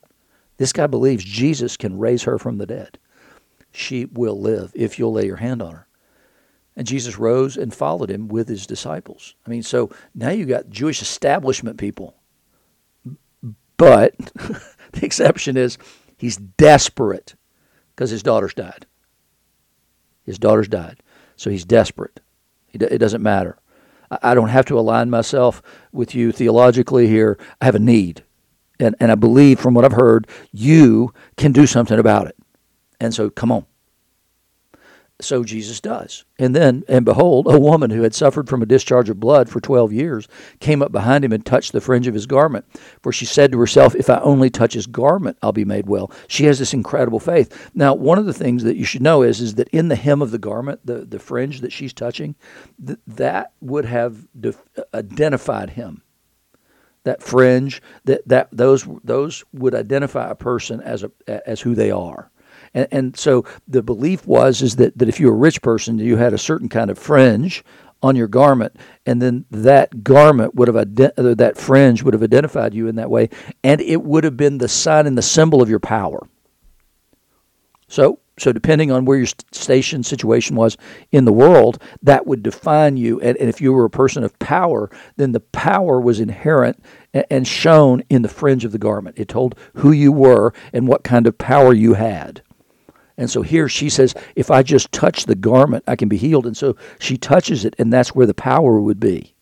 This 0.59 0.73
guy 0.73 0.87
believes 0.87 1.25
Jesus 1.25 1.77
can 1.77 1.99
raise 1.99 2.25
her 2.25 2.39
from 2.39 2.59
the 2.59 2.67
dead. 2.67 2.99
She 3.73 4.07
will 4.07 4.41
live 4.41 4.73
if 4.75 4.99
you'll 4.99 5.13
lay 5.13 5.27
your 5.27 5.37
hand 5.37 5.63
on 5.63 5.75
her. 5.75 5.86
And 6.76 6.87
Jesus 6.87 7.18
rose 7.18 7.56
and 7.56 7.73
followed 7.73 8.11
him 8.11 8.28
with 8.28 8.49
his 8.49 8.66
disciples. 8.66 9.35
I 9.47 9.50
mean, 9.50 9.62
so 9.62 9.90
now 10.14 10.28
you 10.28 10.45
got 10.45 10.68
Jewish 10.68 11.00
establishment 11.00 11.78
people. 11.78 12.14
But 13.78 14.16
the 14.92 15.04
exception 15.04 15.56
is 15.56 15.78
he's 16.18 16.37
desperate 16.37 17.35
because 17.95 18.11
his 18.11 18.23
daughter's 18.23 18.54
died. 18.54 18.87
His 20.25 20.38
daughter's 20.38 20.68
died. 20.68 20.99
So 21.37 21.50
he's 21.50 21.64
desperate. 21.64 22.21
It 22.73 22.99
doesn't 22.99 23.23
matter. 23.23 23.59
I 24.11 24.35
don't 24.35 24.49
have 24.49 24.66
to 24.66 24.78
align 24.78 25.09
myself 25.09 25.62
with 25.92 26.14
you 26.14 26.30
theologically 26.30 27.06
here. 27.09 27.38
I 27.61 27.64
have 27.64 27.75
a 27.75 27.80
need. 27.80 28.23
And, 28.78 28.95
and 29.00 29.11
I 29.11 29.14
believe 29.14 29.59
from 29.59 29.73
what 29.73 29.87
I've 29.87 29.92
heard, 29.92 30.28
you 30.52 31.14
can 31.38 31.52
do 31.52 31.66
something 31.66 31.99
about 31.99 32.26
it. 32.26 32.37
And 33.00 33.14
so 33.14 33.30
come 33.30 33.50
on 33.50 33.64
so 35.21 35.45
Jesus 35.45 35.81
does. 35.81 36.25
And 36.39 36.55
then, 36.55 36.85
and 36.89 37.05
behold, 37.05 37.47
a 37.49 37.59
woman 37.59 37.91
who 37.91 38.03
had 38.03 38.15
suffered 38.15 38.49
from 38.49 38.61
a 38.61 38.67
discharge 38.67 39.09
of 39.09 39.19
blood 39.19 39.49
for 39.49 39.61
12 39.61 39.93
years 39.93 40.29
came 40.61 40.83
up 40.83 40.93
behind 40.93 41.25
him 41.25 41.33
and 41.33 41.45
touched 41.45 41.73
the 41.73 41.81
fringe 41.81 42.07
of 42.07 42.15
his 42.15 42.27
garment. 42.27 42.67
For 43.03 43.13
she 43.13 43.25
said 43.25 43.51
to 43.53 43.59
herself, 43.59 43.95
If 43.95 44.11
I 44.11 44.19
only 44.21 44.51
touch 44.51 44.75
his 44.75 44.87
garment, 44.87 45.39
I'll 45.43 45.53
be 45.53 45.65
made 45.65 45.89
well. 45.89 46.11
She 46.29 46.45
has 46.45 46.59
this 46.59 46.75
incredible 46.75 47.21
faith. 47.21 47.71
Now, 47.75 47.95
one 47.95 48.19
of 48.19 48.27
the 48.27 48.35
things 48.35 48.63
that 48.65 48.77
you 48.77 48.85
should 48.85 49.03
know 49.03 49.23
is, 49.23 49.41
is 49.41 49.55
that 49.55 49.69
in 49.69 49.89
the 49.89 49.97
hem 49.97 50.21
of 50.21 50.33
the 50.33 50.39
garment, 50.39 50.81
the, 50.85 51.07
the 51.07 51.19
fringe 51.19 51.63
that 51.63 51.73
she's 51.73 51.95
touching, 51.95 52.35
th- 52.85 52.99
that 53.07 53.53
would 53.61 53.87
have 53.87 54.27
identified 54.93 55.71
him. 55.71 56.03
That 57.05 57.23
fringe, 57.23 57.81
that, 58.05 58.27
that 58.27 58.49
those 58.51 58.85
those 59.05 59.45
would 59.53 59.77
identify 59.77 60.29
a 60.29 60.35
person 60.35 60.81
as 60.81 61.05
a 61.05 61.49
as 61.49 61.61
who 61.61 61.77
they 61.77 61.93
are. 61.93 62.33
And, 62.75 62.89
and 62.91 63.17
so 63.17 63.45
the 63.69 63.83
belief 63.83 64.27
was 64.27 64.63
is 64.63 64.77
that, 64.77 64.97
that 64.99 65.09
if 65.09 65.21
you 65.21 65.29
were 65.29 65.35
a 65.35 65.39
rich 65.39 65.63
person, 65.63 65.99
you 65.99 66.17
had 66.17 66.33
a 66.33 66.39
certain 66.39 66.69
kind 66.69 66.91
of 66.91 66.99
fringe 66.99 67.65
on 68.03 68.15
your 68.15 68.29
garment, 68.29 68.77
and 69.07 69.23
then 69.23 69.47
that 69.51 70.05
garment 70.05 70.55
would 70.55 70.69
have 70.69 70.77
ident- 70.77 71.19
uh, 71.19 71.35
that 71.35 71.57
fringe 71.57 72.03
would 72.03 72.15
have 72.15 72.23
identified 72.23 72.75
you 72.75 72.89
in 72.89 72.97
that 72.97 73.11
way, 73.11 73.29
and 73.65 73.81
it 73.81 74.03
would 74.03 74.23
have 74.23 74.37
been 74.37 74.59
the 74.59 74.69
sign 74.69 75.07
and 75.07 75.17
the 75.17 75.23
symbol 75.23 75.63
of 75.63 75.71
your 75.71 75.81
power. 75.81 76.29
So, 77.89 78.21
so 78.39 78.53
depending 78.53 78.91
on 78.91 79.05
where 79.05 79.17
your 79.17 79.29
station 79.53 80.03
situation 80.03 80.57
was 80.57 80.77
in 81.11 81.25
the 81.25 81.33
world, 81.33 81.83
that 82.03 82.27
would 82.27 82.43
define 82.43 82.97
you. 82.97 83.21
And, 83.21 83.37
and 83.39 83.49
if 83.49 83.61
you 83.61 83.73
were 83.73 83.85
a 83.85 83.91
person 83.91 84.25
of 84.25 84.39
power, 84.39 84.91
then 85.17 85.33
the 85.33 85.41
power 85.41 86.01
was 86.01 86.21
inherent 86.21 86.83
and 87.31 87.47
shown 87.47 88.03
in 88.11 88.23
the 88.23 88.29
fringe 88.29 88.65
of 88.65 88.73
the 88.73 88.79
garment. 88.79 89.19
It 89.19 89.29
told 89.29 89.55
who 89.75 89.93
you 89.93 90.13
were 90.13 90.53
and 90.73 90.87
what 90.87 91.05
kind 91.05 91.27
of 91.27 91.39
power 91.39 91.73
you 91.73 91.95
had. 91.95 92.43
And 93.19 93.31
so 93.31 93.43
here 93.43 93.69
she 93.69 93.89
says, 93.89 94.15
if 94.35 94.51
I 94.51 94.63
just 94.63 94.93
touch 94.93 95.25
the 95.25 95.35
garment, 95.35 95.85
I 95.87 95.97
can 95.97 96.09
be 96.09 96.19
healed. 96.19 96.47
And 96.47 96.57
so 96.57 96.77
she 96.99 97.17
touches 97.17 97.65
it, 97.65 97.75
and 97.79 97.93
that's 97.93 98.15
where 98.15 98.27
the 98.27 98.35
power 98.35 98.81
would 98.81 99.01
be. 99.01 99.35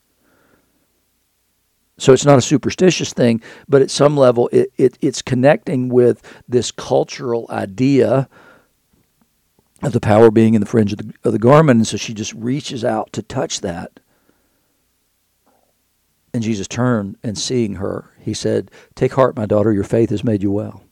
So 1.99 2.13
it's 2.13 2.25
not 2.25 2.39
a 2.39 2.43
superstitious 2.43 3.13
thing, 3.13 3.41
but 3.69 3.83
at 3.83 3.91
some 3.91 4.17
level, 4.17 4.49
it, 4.53 4.73
it, 4.77 4.99
it's 5.01 5.23
connecting 5.23 5.89
with 5.89 6.23
this 6.49 6.71
cultural 6.71 7.47
idea 7.51 8.29
of 9.83 9.93
the 9.93 10.01
power 10.01 10.31
being 10.31 10.55
in 10.55 10.61
the 10.61 10.67
fringe 10.67 10.93
of 10.93 10.99
the, 10.99 11.15
of 11.25 11.33
the 11.33 11.39
garment. 11.39 11.79
And 11.79 11.87
so 11.87 11.97
she 11.97 12.15
just 12.15 12.33
reaches 12.35 12.85
out 12.85 13.13
to 13.13 13.23
touch 13.23 13.61
that. 13.61 14.01
And 16.33 16.43
Jesus 16.43 16.67
turned 16.67 17.17
and 17.23 17.39
seeing 17.39 17.75
her, 17.75 18.11
he 18.19 18.35
said, 18.35 18.73
Take 18.97 19.13
heart, 19.13 19.37
my 19.37 19.47
daughter, 19.47 19.73
your 19.73 19.85
faith 19.85 20.11
has 20.11 20.25
made 20.25 20.43
you 20.43 20.51
well. 20.51 20.83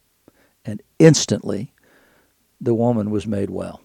And 0.63 0.81
instantly, 0.99 1.72
the 2.63 2.73
woman 2.73 3.11
was 3.11 3.27
made 3.27 3.49
well. 3.49 3.81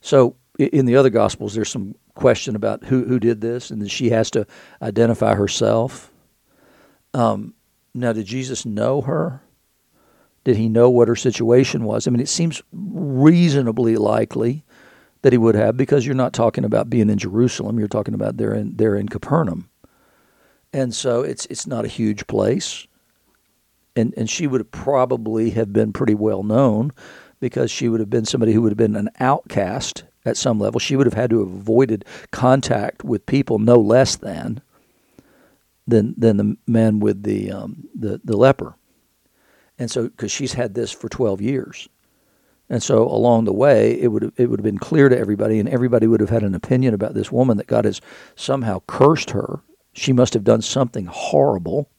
So 0.00 0.36
in 0.58 0.86
the 0.86 0.96
other 0.96 1.10
gospels, 1.10 1.54
there's 1.54 1.70
some 1.70 1.94
question 2.14 2.54
about 2.54 2.84
who 2.84 3.04
who 3.04 3.18
did 3.18 3.40
this, 3.40 3.70
and 3.70 3.80
then 3.80 3.88
she 3.88 4.10
has 4.10 4.30
to 4.32 4.46
identify 4.80 5.34
herself. 5.34 6.12
Um, 7.12 7.54
now, 7.94 8.12
did 8.12 8.26
Jesus 8.26 8.64
know 8.66 9.00
her? 9.02 9.40
Did 10.44 10.56
he 10.56 10.68
know 10.68 10.90
what 10.90 11.08
her 11.08 11.16
situation 11.16 11.84
was? 11.84 12.06
I 12.06 12.10
mean, 12.10 12.20
it 12.20 12.28
seems 12.28 12.62
reasonably 12.72 13.96
likely 13.96 14.64
that 15.22 15.32
he 15.32 15.38
would 15.38 15.54
have, 15.54 15.76
because 15.76 16.04
you're 16.04 16.14
not 16.14 16.34
talking 16.34 16.64
about 16.64 16.90
being 16.90 17.08
in 17.08 17.18
Jerusalem; 17.18 17.78
you're 17.78 17.88
talking 17.88 18.14
about 18.14 18.36
there 18.36 18.54
in 18.54 18.76
there 18.76 18.94
in 18.94 19.08
Capernaum, 19.08 19.70
and 20.72 20.94
so 20.94 21.22
it's 21.22 21.46
it's 21.46 21.66
not 21.66 21.84
a 21.84 21.88
huge 21.88 22.26
place, 22.26 22.86
and 23.96 24.14
and 24.16 24.28
she 24.28 24.46
would 24.46 24.70
probably 24.70 25.50
have 25.50 25.72
been 25.72 25.92
pretty 25.92 26.14
well 26.14 26.42
known 26.42 26.92
because 27.44 27.70
she 27.70 27.90
would 27.90 28.00
have 28.00 28.08
been 28.08 28.24
somebody 28.24 28.54
who 28.54 28.62
would 28.62 28.72
have 28.72 28.78
been 28.78 28.96
an 28.96 29.10
outcast 29.20 30.04
at 30.24 30.34
some 30.34 30.58
level. 30.58 30.80
She 30.80 30.96
would 30.96 31.06
have 31.06 31.12
had 31.12 31.28
to 31.28 31.40
have 31.40 31.52
avoided 31.52 32.06
contact 32.30 33.04
with 33.04 33.26
people 33.26 33.58
no 33.58 33.76
less 33.76 34.16
than 34.16 34.62
than 35.86 36.14
than 36.16 36.38
the 36.38 36.56
man 36.66 37.00
with 37.00 37.22
the 37.22 37.52
um, 37.52 37.86
the 37.94 38.18
the 38.24 38.34
leper. 38.34 38.76
And 39.78 39.90
so, 39.90 40.04
because 40.04 40.32
she's 40.32 40.54
had 40.54 40.72
this 40.72 40.90
for 40.90 41.10
twelve 41.10 41.42
years, 41.42 41.86
and 42.70 42.82
so 42.82 43.06
along 43.06 43.44
the 43.44 43.52
way, 43.52 44.00
it 44.00 44.08
would 44.08 44.32
it 44.38 44.46
would 44.46 44.58
have 44.58 44.64
been 44.64 44.78
clear 44.78 45.10
to 45.10 45.18
everybody, 45.18 45.60
and 45.60 45.68
everybody 45.68 46.06
would 46.06 46.20
have 46.20 46.30
had 46.30 46.44
an 46.44 46.54
opinion 46.54 46.94
about 46.94 47.12
this 47.12 47.30
woman 47.30 47.58
that 47.58 47.66
God 47.66 47.84
has 47.84 48.00
somehow 48.36 48.80
cursed 48.86 49.32
her. 49.32 49.60
She 49.92 50.14
must 50.14 50.32
have 50.32 50.44
done 50.44 50.62
something 50.62 51.04
horrible 51.04 51.90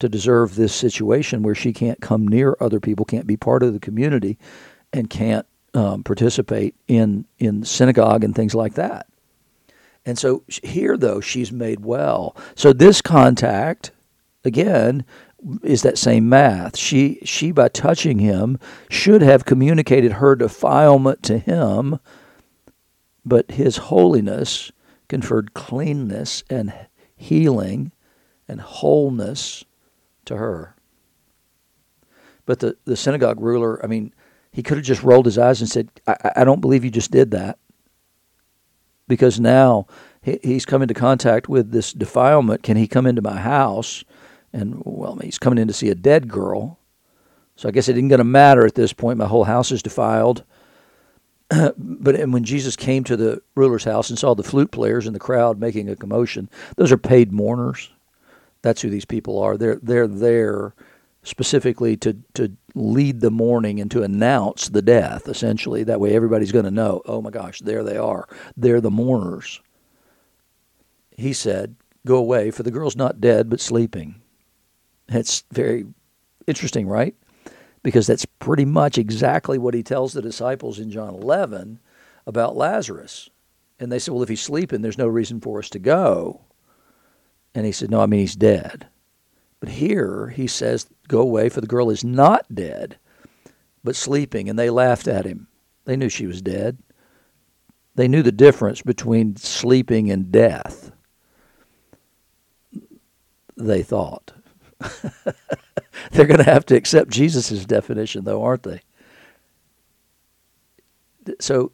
to 0.00 0.08
deserve 0.08 0.54
this 0.54 0.74
situation 0.74 1.42
where 1.42 1.54
she 1.54 1.72
can't 1.72 2.00
come 2.00 2.26
near 2.26 2.56
other 2.60 2.80
people, 2.80 3.04
can't 3.04 3.26
be 3.26 3.36
part 3.36 3.62
of 3.62 3.72
the 3.72 3.80
community, 3.80 4.38
and 4.92 5.08
can't 5.08 5.46
um, 5.74 6.02
participate 6.02 6.74
in 6.88 7.26
in 7.38 7.64
synagogue 7.64 8.24
and 8.24 8.34
things 8.34 8.54
like 8.54 8.74
that. 8.74 9.06
And 10.04 10.18
so 10.18 10.42
here, 10.48 10.96
though, 10.96 11.20
she's 11.20 11.52
made 11.52 11.80
well. 11.84 12.34
So 12.54 12.72
this 12.72 13.00
contact, 13.02 13.92
again, 14.44 15.04
is 15.62 15.82
that 15.82 15.98
same 15.98 16.28
math. 16.28 16.76
She 16.76 17.18
she 17.24 17.52
by 17.52 17.68
touching 17.68 18.18
him 18.18 18.58
should 18.88 19.22
have 19.22 19.44
communicated 19.44 20.12
her 20.12 20.34
defilement 20.34 21.22
to 21.24 21.38
him, 21.38 21.98
but 23.24 23.52
his 23.52 23.76
holiness 23.76 24.72
conferred 25.08 25.54
cleanness 25.54 26.44
and 26.48 26.72
healing 27.16 27.92
and 28.48 28.60
wholeness 28.60 29.64
to 30.26 30.36
her. 30.36 30.74
But 32.46 32.60
the, 32.60 32.76
the 32.84 32.96
synagogue 32.96 33.40
ruler, 33.40 33.82
I 33.84 33.86
mean, 33.86 34.12
he 34.52 34.62
could 34.62 34.78
have 34.78 34.86
just 34.86 35.02
rolled 35.02 35.26
his 35.26 35.38
eyes 35.38 35.60
and 35.60 35.68
said, 35.68 35.88
I, 36.06 36.32
I 36.36 36.44
don't 36.44 36.60
believe 36.60 36.84
you 36.84 36.90
just 36.90 37.10
did 37.10 37.30
that. 37.30 37.58
Because 39.06 39.38
now 39.38 39.86
he, 40.22 40.38
he's 40.42 40.64
come 40.64 40.82
into 40.82 40.94
contact 40.94 41.48
with 41.48 41.70
this 41.70 41.92
defilement. 41.92 42.62
Can 42.62 42.76
he 42.76 42.86
come 42.86 43.06
into 43.06 43.22
my 43.22 43.38
house? 43.38 44.04
And, 44.52 44.82
well, 44.84 45.16
he's 45.22 45.38
coming 45.38 45.58
in 45.58 45.68
to 45.68 45.74
see 45.74 45.90
a 45.90 45.94
dead 45.94 46.28
girl. 46.28 46.78
So 47.56 47.68
I 47.68 47.72
guess 47.72 47.88
it 47.88 47.96
isn't 47.96 48.08
going 48.08 48.18
to 48.18 48.24
matter 48.24 48.64
at 48.66 48.74
this 48.74 48.92
point. 48.92 49.18
My 49.18 49.26
whole 49.26 49.44
house 49.44 49.70
is 49.70 49.82
defiled. 49.82 50.44
but 51.76 52.14
and 52.14 52.32
when 52.32 52.44
Jesus 52.44 52.76
came 52.76 53.04
to 53.04 53.16
the 53.16 53.42
ruler's 53.54 53.84
house 53.84 54.08
and 54.08 54.18
saw 54.18 54.34
the 54.34 54.42
flute 54.42 54.70
players 54.70 55.06
in 55.06 55.12
the 55.12 55.18
crowd 55.18 55.58
making 55.58 55.88
a 55.88 55.96
commotion, 55.96 56.48
those 56.76 56.92
are 56.92 56.96
paid 56.96 57.32
mourners. 57.32 57.90
That's 58.62 58.82
who 58.82 58.90
these 58.90 59.04
people 59.04 59.38
are. 59.38 59.56
They're 59.56 59.80
they're 59.82 60.06
there 60.06 60.74
specifically 61.22 61.96
to 61.98 62.16
to 62.34 62.52
lead 62.74 63.20
the 63.20 63.30
mourning 63.30 63.80
and 63.80 63.90
to 63.90 64.02
announce 64.02 64.68
the 64.68 64.82
death. 64.82 65.28
Essentially, 65.28 65.84
that 65.84 66.00
way 66.00 66.14
everybody's 66.14 66.52
going 66.52 66.64
to 66.64 66.70
know. 66.70 67.02
Oh 67.06 67.22
my 67.22 67.30
gosh, 67.30 67.60
there 67.60 67.84
they 67.84 67.96
are. 67.96 68.28
They're 68.56 68.80
the 68.80 68.90
mourners. 68.90 69.60
He 71.16 71.32
said, 71.32 71.76
"Go 72.06 72.16
away, 72.16 72.50
for 72.50 72.62
the 72.62 72.70
girl's 72.70 72.96
not 72.96 73.20
dead 73.20 73.48
but 73.48 73.60
sleeping." 73.60 74.20
That's 75.08 75.44
very 75.50 75.86
interesting, 76.46 76.86
right? 76.86 77.14
Because 77.82 78.06
that's 78.06 78.26
pretty 78.26 78.64
much 78.64 78.98
exactly 78.98 79.58
what 79.58 79.74
he 79.74 79.82
tells 79.82 80.12
the 80.12 80.22
disciples 80.22 80.78
in 80.78 80.90
John 80.90 81.14
11 81.14 81.80
about 82.26 82.56
Lazarus. 82.56 83.30
And 83.78 83.90
they 83.90 83.98
said, 83.98 84.12
"Well, 84.12 84.22
if 84.22 84.28
he's 84.28 84.42
sleeping, 84.42 84.82
there's 84.82 84.98
no 84.98 85.08
reason 85.08 85.40
for 85.40 85.58
us 85.58 85.70
to 85.70 85.78
go." 85.78 86.42
And 87.54 87.66
he 87.66 87.72
said, 87.72 87.90
No, 87.90 88.00
I 88.00 88.06
mean, 88.06 88.20
he's 88.20 88.36
dead. 88.36 88.86
But 89.58 89.68
here 89.70 90.28
he 90.28 90.46
says, 90.46 90.86
Go 91.08 91.20
away, 91.20 91.48
for 91.48 91.60
the 91.60 91.66
girl 91.66 91.90
is 91.90 92.04
not 92.04 92.54
dead, 92.54 92.96
but 93.84 93.96
sleeping. 93.96 94.48
And 94.48 94.58
they 94.58 94.70
laughed 94.70 95.08
at 95.08 95.26
him. 95.26 95.48
They 95.84 95.96
knew 95.96 96.08
she 96.08 96.26
was 96.26 96.42
dead. 96.42 96.78
They 97.96 98.08
knew 98.08 98.22
the 98.22 98.32
difference 98.32 98.82
between 98.82 99.36
sleeping 99.36 100.10
and 100.10 100.30
death. 100.30 100.92
They 103.56 103.82
thought. 103.82 104.32
They're 106.12 106.26
going 106.26 106.38
to 106.38 106.44
have 106.44 106.64
to 106.66 106.76
accept 106.76 107.10
Jesus' 107.10 107.64
definition, 107.66 108.24
though, 108.24 108.42
aren't 108.42 108.62
they? 108.62 108.80
So 111.40 111.72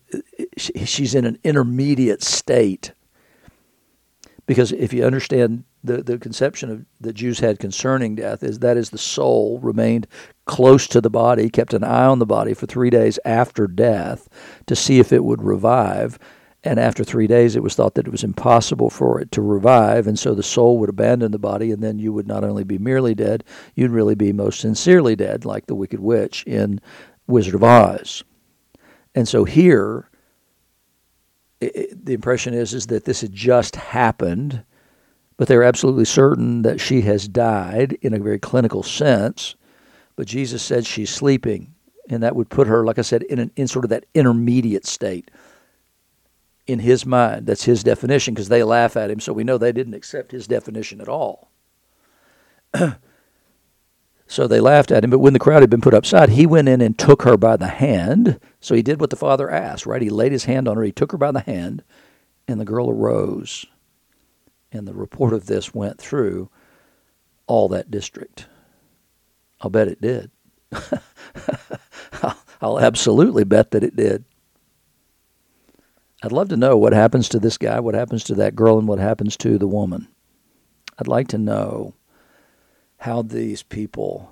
she's 0.56 1.14
in 1.14 1.24
an 1.24 1.38
intermediate 1.44 2.22
state 2.22 2.92
because 4.46 4.72
if 4.72 4.92
you 4.92 5.04
understand 5.04 5.64
the, 5.82 6.02
the 6.02 6.18
conception 6.18 6.70
of 6.70 6.84
the 7.00 7.12
Jews 7.12 7.40
had 7.40 7.58
concerning 7.58 8.14
death 8.14 8.42
is 8.42 8.60
that 8.60 8.76
is 8.76 8.90
the 8.90 8.98
soul 8.98 9.58
remained 9.60 10.06
close 10.44 10.86
to 10.88 11.00
the 11.00 11.10
body, 11.10 11.50
kept 11.50 11.74
an 11.74 11.84
eye 11.84 12.06
on 12.06 12.18
the 12.18 12.26
body 12.26 12.54
for 12.54 12.66
three 12.66 12.90
days 12.90 13.18
after 13.24 13.66
death 13.66 14.28
to 14.66 14.76
see 14.76 14.98
if 14.98 15.12
it 15.12 15.24
would 15.24 15.42
revive. 15.42 16.18
And 16.64 16.80
after 16.80 17.04
three 17.04 17.28
days, 17.28 17.54
it 17.54 17.62
was 17.62 17.76
thought 17.76 17.94
that 17.94 18.08
it 18.08 18.12
was 18.12 18.24
impossible 18.24 18.90
for 18.90 19.20
it 19.20 19.30
to 19.32 19.42
revive, 19.42 20.08
and 20.08 20.18
so 20.18 20.34
the 20.34 20.42
soul 20.42 20.78
would 20.78 20.88
abandon 20.88 21.30
the 21.30 21.38
body, 21.38 21.70
and 21.70 21.80
then 21.80 22.00
you 22.00 22.12
would 22.12 22.26
not 22.26 22.42
only 22.42 22.64
be 22.64 22.78
merely 22.78 23.14
dead, 23.14 23.44
you'd 23.76 23.92
really 23.92 24.16
be 24.16 24.32
most 24.32 24.58
sincerely 24.58 25.14
dead, 25.14 25.44
like 25.44 25.66
the 25.66 25.76
Wicked 25.76 26.00
Witch 26.00 26.42
in 26.44 26.80
Wizard 27.28 27.54
of 27.54 27.62
Oz. 27.62 28.24
And 29.14 29.28
so 29.28 29.44
here, 29.44 30.10
it, 31.60 32.04
the 32.04 32.14
impression 32.14 32.54
is 32.54 32.74
is 32.74 32.86
that 32.88 33.04
this 33.04 33.20
had 33.20 33.32
just 33.32 33.76
happened, 33.76 34.64
but 35.36 35.48
they're 35.48 35.62
absolutely 35.62 36.04
certain 36.04 36.62
that 36.62 36.80
she 36.80 37.02
has 37.02 37.28
died 37.28 37.98
in 38.02 38.14
a 38.14 38.18
very 38.18 38.38
clinical 38.38 38.82
sense. 38.82 39.54
But 40.16 40.26
Jesus 40.26 40.62
said 40.62 40.86
she's 40.86 41.10
sleeping, 41.10 41.74
And 42.08 42.22
that 42.22 42.36
would 42.36 42.48
put 42.48 42.68
her, 42.68 42.84
like 42.84 42.98
I 42.98 43.02
said, 43.02 43.22
in, 43.24 43.38
an, 43.38 43.50
in 43.56 43.68
sort 43.68 43.84
of 43.84 43.90
that 43.90 44.06
intermediate 44.14 44.86
state 44.86 45.30
in 46.66 46.78
his 46.78 47.04
mind. 47.04 47.46
That's 47.46 47.64
his 47.64 47.84
definition 47.84 48.34
because 48.34 48.48
they 48.48 48.62
laugh 48.62 48.96
at 48.96 49.10
him, 49.10 49.20
so 49.20 49.32
we 49.32 49.44
know 49.44 49.58
they 49.58 49.72
didn't 49.72 49.94
accept 49.94 50.32
his 50.32 50.46
definition 50.46 51.00
at 51.00 51.08
all. 51.08 51.50
so 54.26 54.46
they 54.46 54.60
laughed 54.60 54.90
at 54.90 55.04
him, 55.04 55.10
but 55.10 55.20
when 55.20 55.32
the 55.32 55.38
crowd 55.38 55.62
had 55.62 55.70
been 55.70 55.80
put 55.80 55.94
upside, 55.94 56.30
he 56.30 56.46
went 56.46 56.68
in 56.68 56.80
and 56.80 56.98
took 56.98 57.22
her 57.22 57.36
by 57.36 57.56
the 57.56 57.68
hand. 57.68 58.40
So 58.60 58.74
he 58.74 58.82
did 58.82 59.00
what 59.00 59.10
the 59.10 59.16
father 59.16 59.48
asked, 59.48 59.86
right? 59.86 60.02
He 60.02 60.10
laid 60.10 60.32
his 60.32 60.44
hand 60.44 60.66
on 60.66 60.76
her, 60.76 60.82
he 60.82 60.92
took 60.92 61.12
her 61.12 61.18
by 61.18 61.30
the 61.30 61.40
hand, 61.40 61.84
and 62.48 62.60
the 62.60 62.64
girl 62.64 62.90
arose. 62.90 63.66
And 64.72 64.86
the 64.86 64.94
report 64.94 65.32
of 65.32 65.46
this 65.46 65.74
went 65.74 65.98
through 65.98 66.50
all 67.46 67.68
that 67.68 67.90
district. 67.90 68.46
I'll 69.60 69.70
bet 69.70 69.88
it 69.88 70.00
did. 70.00 70.30
I'll 72.60 72.80
absolutely 72.80 73.44
bet 73.44 73.70
that 73.70 73.84
it 73.84 73.94
did. 73.94 74.24
I'd 76.22 76.32
love 76.32 76.48
to 76.48 76.56
know 76.56 76.76
what 76.76 76.92
happens 76.92 77.28
to 77.28 77.38
this 77.38 77.58
guy, 77.58 77.78
what 77.78 77.94
happens 77.94 78.24
to 78.24 78.34
that 78.34 78.56
girl, 78.56 78.78
and 78.78 78.88
what 78.88 78.98
happens 78.98 79.36
to 79.38 79.58
the 79.58 79.68
woman. 79.68 80.08
I'd 80.98 81.06
like 81.08 81.28
to 81.28 81.38
know 81.38 81.94
how 83.06 83.22
these 83.22 83.62
people 83.62 84.28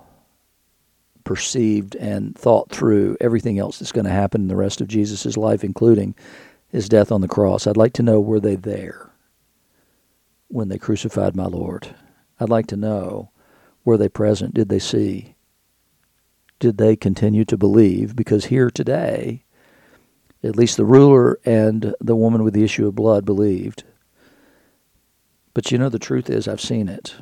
perceived 1.23 1.95
and 1.95 2.37
thought 2.37 2.73
through 2.73 3.17
everything 3.21 3.57
else 3.57 3.79
that's 3.79 3.93
going 3.93 4.05
to 4.05 4.11
happen 4.11 4.41
in 4.43 4.49
the 4.49 4.57
rest 4.57 4.81
of 4.81 4.89
Jesus' 4.89 5.37
life, 5.37 5.63
including 5.63 6.13
his 6.67 6.89
death 6.89 7.13
on 7.13 7.21
the 7.21 7.29
cross. 7.29 7.69
I'd 7.69 7.77
like 7.77 7.93
to 7.93 8.03
know 8.03 8.21
were 8.21 8.41
they 8.41 8.57
there 8.57 9.13
when 10.49 10.71
they 10.71 10.77
crucified 10.77 11.37
my 11.37 11.45
Lord? 11.45 11.95
I'd 12.41 12.49
like 12.49 12.67
to 12.67 12.77
know 12.77 13.31
were 13.85 13.97
they 13.97 14.09
present? 14.09 14.55
Did 14.55 14.71
they 14.71 14.81
see? 14.81 15.37
Did 16.59 16.77
they 16.77 16.97
continue 16.97 17.45
to 17.45 17.57
believe? 17.57 18.17
Because 18.17 18.47
here 18.47 18.71
today, 18.71 19.45
at 20.43 20.57
least 20.57 20.79
the 20.79 20.85
ruler 20.85 21.39
and 21.45 21.95
the 22.01 22.17
woman 22.17 22.43
with 22.43 22.55
the 22.55 22.65
issue 22.65 22.89
of 22.89 22.97
blood 22.97 23.25
believed. 23.25 23.85
But 25.55 25.71
you 25.71 25.79
know, 25.79 25.89
the 25.89 26.01
truth 26.01 26.29
is, 26.29 26.49
I've 26.49 26.61
seen 26.61 26.89
it. 26.89 27.15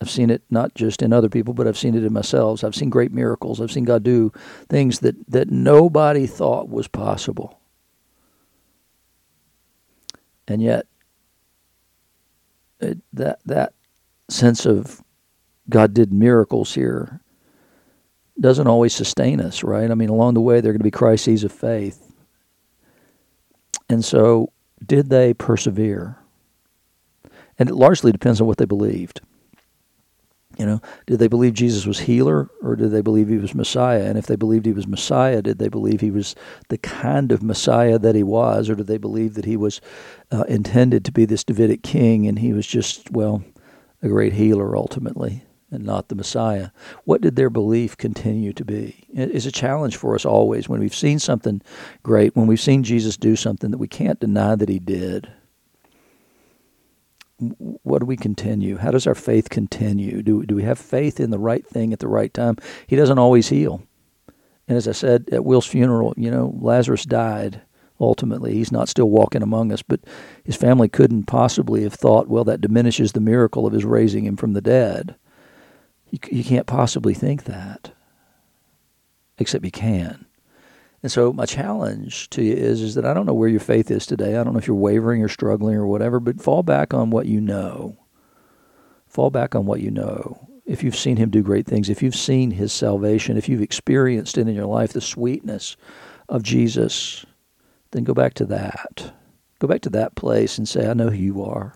I've 0.00 0.10
seen 0.10 0.30
it 0.30 0.42
not 0.50 0.74
just 0.74 1.02
in 1.02 1.12
other 1.12 1.28
people, 1.28 1.52
but 1.52 1.66
I've 1.66 1.76
seen 1.76 1.94
it 1.94 2.04
in 2.04 2.12
myself. 2.12 2.64
I've 2.64 2.74
seen 2.74 2.88
great 2.88 3.12
miracles. 3.12 3.60
I've 3.60 3.70
seen 3.70 3.84
God 3.84 4.02
do 4.02 4.32
things 4.68 5.00
that, 5.00 5.14
that 5.30 5.50
nobody 5.50 6.26
thought 6.26 6.70
was 6.70 6.88
possible. 6.88 7.60
And 10.48 10.62
yet, 10.62 10.86
it, 12.80 12.98
that 13.12 13.40
that 13.44 13.74
sense 14.28 14.64
of 14.64 15.02
God 15.68 15.92
did 15.92 16.12
miracles 16.12 16.74
here 16.74 17.20
doesn't 18.40 18.66
always 18.66 18.94
sustain 18.94 19.38
us, 19.40 19.62
right? 19.62 19.90
I 19.90 19.94
mean, 19.94 20.08
along 20.08 20.34
the 20.34 20.40
way, 20.40 20.60
there 20.60 20.70
are 20.70 20.72
going 20.72 20.80
to 20.80 20.84
be 20.84 20.90
crises 20.90 21.44
of 21.44 21.52
faith. 21.52 22.12
And 23.88 24.02
so, 24.02 24.50
did 24.84 25.10
they 25.10 25.34
persevere? 25.34 26.16
And 27.58 27.68
it 27.68 27.74
largely 27.74 28.12
depends 28.12 28.40
on 28.40 28.46
what 28.46 28.56
they 28.56 28.64
believed. 28.64 29.20
You 30.58 30.66
know, 30.66 30.80
did 31.06 31.20
they 31.20 31.28
believe 31.28 31.54
Jesus 31.54 31.86
was 31.86 32.00
healer 32.00 32.50
or 32.60 32.76
did 32.76 32.90
they 32.90 33.00
believe 33.00 33.28
he 33.28 33.38
was 33.38 33.54
Messiah? 33.54 34.04
And 34.04 34.18
if 34.18 34.26
they 34.26 34.36
believed 34.36 34.66
he 34.66 34.72
was 34.72 34.86
Messiah, 34.86 35.42
did 35.42 35.58
they 35.58 35.68
believe 35.68 36.00
he 36.00 36.10
was 36.10 36.34
the 36.68 36.78
kind 36.78 37.32
of 37.32 37.42
Messiah 37.42 37.98
that 37.98 38.14
he 38.14 38.22
was, 38.22 38.68
or 38.68 38.74
did 38.74 38.88
they 38.88 38.98
believe 38.98 39.34
that 39.34 39.44
he 39.44 39.56
was 39.56 39.80
uh, 40.30 40.42
intended 40.48 41.04
to 41.04 41.12
be 41.12 41.24
this 41.24 41.44
Davidic 41.44 41.82
king 41.82 42.26
and 42.26 42.38
he 42.38 42.52
was 42.52 42.66
just, 42.66 43.10
well, 43.10 43.44
a 44.02 44.08
great 44.08 44.32
healer 44.32 44.76
ultimately 44.76 45.44
and 45.70 45.84
not 45.84 46.08
the 46.08 46.16
Messiah? 46.16 46.70
What 47.04 47.20
did 47.20 47.36
their 47.36 47.50
belief 47.50 47.96
continue 47.96 48.52
to 48.54 48.64
be? 48.64 49.06
It 49.14 49.30
is 49.30 49.46
a 49.46 49.52
challenge 49.52 49.96
for 49.96 50.16
us 50.16 50.24
always 50.24 50.68
when 50.68 50.80
we've 50.80 50.94
seen 50.94 51.20
something 51.20 51.62
great, 52.02 52.34
when 52.34 52.48
we've 52.48 52.60
seen 52.60 52.82
Jesus 52.82 53.16
do 53.16 53.36
something 53.36 53.70
that 53.70 53.78
we 53.78 53.88
can't 53.88 54.20
deny 54.20 54.56
that 54.56 54.68
he 54.68 54.80
did 54.80 55.30
what 57.40 58.00
do 58.00 58.06
we 58.06 58.16
continue? 58.16 58.76
How 58.76 58.90
does 58.90 59.06
our 59.06 59.14
faith 59.14 59.48
continue? 59.48 60.22
Do, 60.22 60.44
do 60.44 60.54
we 60.54 60.62
have 60.62 60.78
faith 60.78 61.18
in 61.20 61.30
the 61.30 61.38
right 61.38 61.66
thing 61.66 61.92
at 61.92 61.98
the 61.98 62.08
right 62.08 62.32
time? 62.32 62.56
He 62.86 62.96
doesn't 62.96 63.18
always 63.18 63.48
heal. 63.48 63.82
And 64.68 64.76
as 64.76 64.86
I 64.86 64.92
said 64.92 65.28
at 65.32 65.44
Will's 65.44 65.66
funeral, 65.66 66.14
you 66.16 66.30
know, 66.30 66.54
Lazarus 66.60 67.04
died 67.04 67.62
ultimately. 67.98 68.54
He's 68.54 68.72
not 68.72 68.88
still 68.88 69.10
walking 69.10 69.42
among 69.42 69.72
us, 69.72 69.82
but 69.82 70.00
his 70.44 70.56
family 70.56 70.88
couldn't 70.88 71.24
possibly 71.24 71.82
have 71.82 71.94
thought, 71.94 72.28
well, 72.28 72.44
that 72.44 72.60
diminishes 72.60 73.12
the 73.12 73.20
miracle 73.20 73.66
of 73.66 73.72
his 73.72 73.84
raising 73.84 74.24
him 74.24 74.36
from 74.36 74.52
the 74.52 74.60
dead. 74.60 75.16
You, 76.10 76.18
you 76.30 76.44
can't 76.44 76.66
possibly 76.66 77.14
think 77.14 77.44
that, 77.44 77.92
except 79.38 79.64
you 79.64 79.70
can. 79.70 80.26
And 81.02 81.10
so 81.10 81.32
my 81.32 81.46
challenge 81.46 82.28
to 82.30 82.42
you 82.42 82.54
is 82.54 82.82
is 82.82 82.94
that 82.94 83.06
I 83.06 83.14
don't 83.14 83.26
know 83.26 83.34
where 83.34 83.48
your 83.48 83.60
faith 83.60 83.90
is 83.90 84.06
today. 84.06 84.36
I 84.36 84.44
don't 84.44 84.52
know 84.52 84.58
if 84.58 84.66
you're 84.66 84.76
wavering 84.76 85.22
or 85.22 85.28
struggling 85.28 85.76
or 85.76 85.86
whatever, 85.86 86.20
but 86.20 86.40
fall 86.40 86.62
back 86.62 86.92
on 86.92 87.10
what 87.10 87.26
you 87.26 87.40
know. 87.40 87.96
Fall 89.06 89.30
back 89.30 89.54
on 89.54 89.66
what 89.66 89.80
you 89.80 89.90
know. 89.90 90.46
If 90.66 90.84
you've 90.84 90.96
seen 90.96 91.16
him 91.16 91.30
do 91.30 91.42
great 91.42 91.66
things, 91.66 91.88
if 91.88 92.02
you've 92.02 92.14
seen 92.14 92.52
his 92.52 92.72
salvation, 92.72 93.36
if 93.36 93.48
you've 93.48 93.62
experienced 93.62 94.38
it 94.38 94.46
in 94.46 94.54
your 94.54 94.66
life, 94.66 94.92
the 94.92 95.00
sweetness 95.00 95.76
of 96.28 96.42
Jesus, 96.42 97.24
then 97.90 98.04
go 98.04 98.14
back 98.14 98.34
to 98.34 98.44
that. 98.46 99.12
Go 99.58 99.66
back 99.66 99.80
to 99.82 99.90
that 99.90 100.14
place 100.14 100.58
and 100.58 100.68
say, 100.68 100.88
I 100.88 100.94
know 100.94 101.08
who 101.08 101.16
you 101.16 101.42
are. 101.42 101.74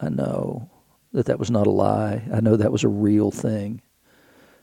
I 0.00 0.08
know 0.08 0.70
that 1.12 1.26
that 1.26 1.38
was 1.38 1.50
not 1.50 1.66
a 1.66 1.70
lie. 1.70 2.22
I 2.32 2.40
know 2.40 2.56
that 2.56 2.72
was 2.72 2.84
a 2.84 2.88
real 2.88 3.30
thing. 3.30 3.82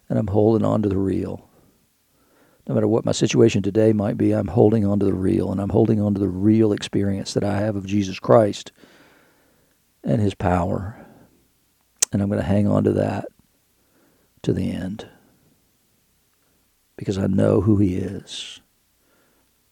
And 0.09 0.17
I'm 0.17 0.27
holding 0.27 0.65
on 0.65 0.81
to 0.81 0.89
the 0.89 0.97
real 0.97 1.47
no 2.67 2.75
matter 2.75 2.87
what 2.87 3.05
my 3.05 3.11
situation 3.11 3.61
today 3.61 3.93
might 3.93 4.17
be, 4.17 4.31
I'm 4.31 4.47
holding 4.47 4.85
on 4.85 4.99
to 4.99 5.05
the 5.05 5.13
real, 5.13 5.51
and 5.51 5.59
I'm 5.59 5.69
holding 5.69 5.99
on 5.99 6.13
to 6.13 6.19
the 6.19 6.29
real 6.29 6.71
experience 6.71 7.33
that 7.33 7.43
I 7.43 7.57
have 7.57 7.75
of 7.75 7.85
Jesus 7.85 8.19
Christ 8.19 8.71
and 10.03 10.21
His 10.21 10.33
power. 10.33 10.95
And 12.11 12.21
I'm 12.21 12.29
going 12.29 12.41
to 12.41 12.47
hang 12.47 12.67
on 12.67 12.83
to 12.83 12.93
that 12.93 13.25
to 14.43 14.53
the 14.53 14.71
end 14.71 15.07
because 16.97 17.17
I 17.17 17.27
know 17.27 17.61
who 17.61 17.77
He 17.77 17.95
is. 17.95 18.61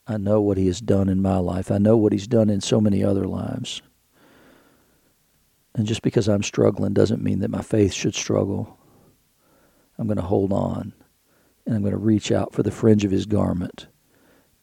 I 0.08 0.18
know 0.18 0.42
what 0.42 0.58
He 0.58 0.66
has 0.68 0.82
done 0.82 1.10
in 1.10 1.22
my 1.22 1.38
life. 1.38 1.70
I 1.70 1.78
know 1.78 1.96
what 1.96 2.14
He's 2.14 2.28
done 2.28 2.50
in 2.50 2.62
so 2.62 2.82
many 2.82 3.04
other 3.04 3.26
lives. 3.26 3.84
And 5.76 5.86
just 5.86 6.02
because 6.02 6.28
I'm 6.28 6.44
struggling 6.44 6.94
doesn't 6.94 7.24
mean 7.24 7.40
that 7.40 7.52
my 7.52 7.62
faith 7.62 7.94
should 7.94 8.16
struggle. 8.16 8.78
I'm 9.98 10.08
going 10.08 10.18
to 10.18 10.24
hold 10.24 10.52
on 10.52 10.94
and 11.70 11.76
I'm 11.76 11.84
going 11.84 11.92
to 11.92 12.00
reach 12.00 12.32
out 12.32 12.52
for 12.52 12.64
the 12.64 12.72
fringe 12.72 13.06
of 13.06 13.12
his 13.12 13.28
garment 13.28 13.86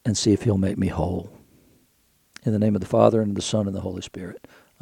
and 0.03 0.17
see 0.17 0.33
if 0.33 0.41
he'll 0.41 0.57
make 0.57 0.77
me 0.77 0.87
whole. 0.87 1.31
In 2.43 2.51
the 2.51 2.59
name 2.59 2.75
of 2.75 2.81
the 2.81 2.87
Father, 2.87 3.21
and 3.21 3.29
of 3.29 3.35
the 3.35 3.41
Son, 3.41 3.65
and 3.65 3.73
the 3.73 3.79
Holy 3.79 4.01
Spirit. 4.01 4.45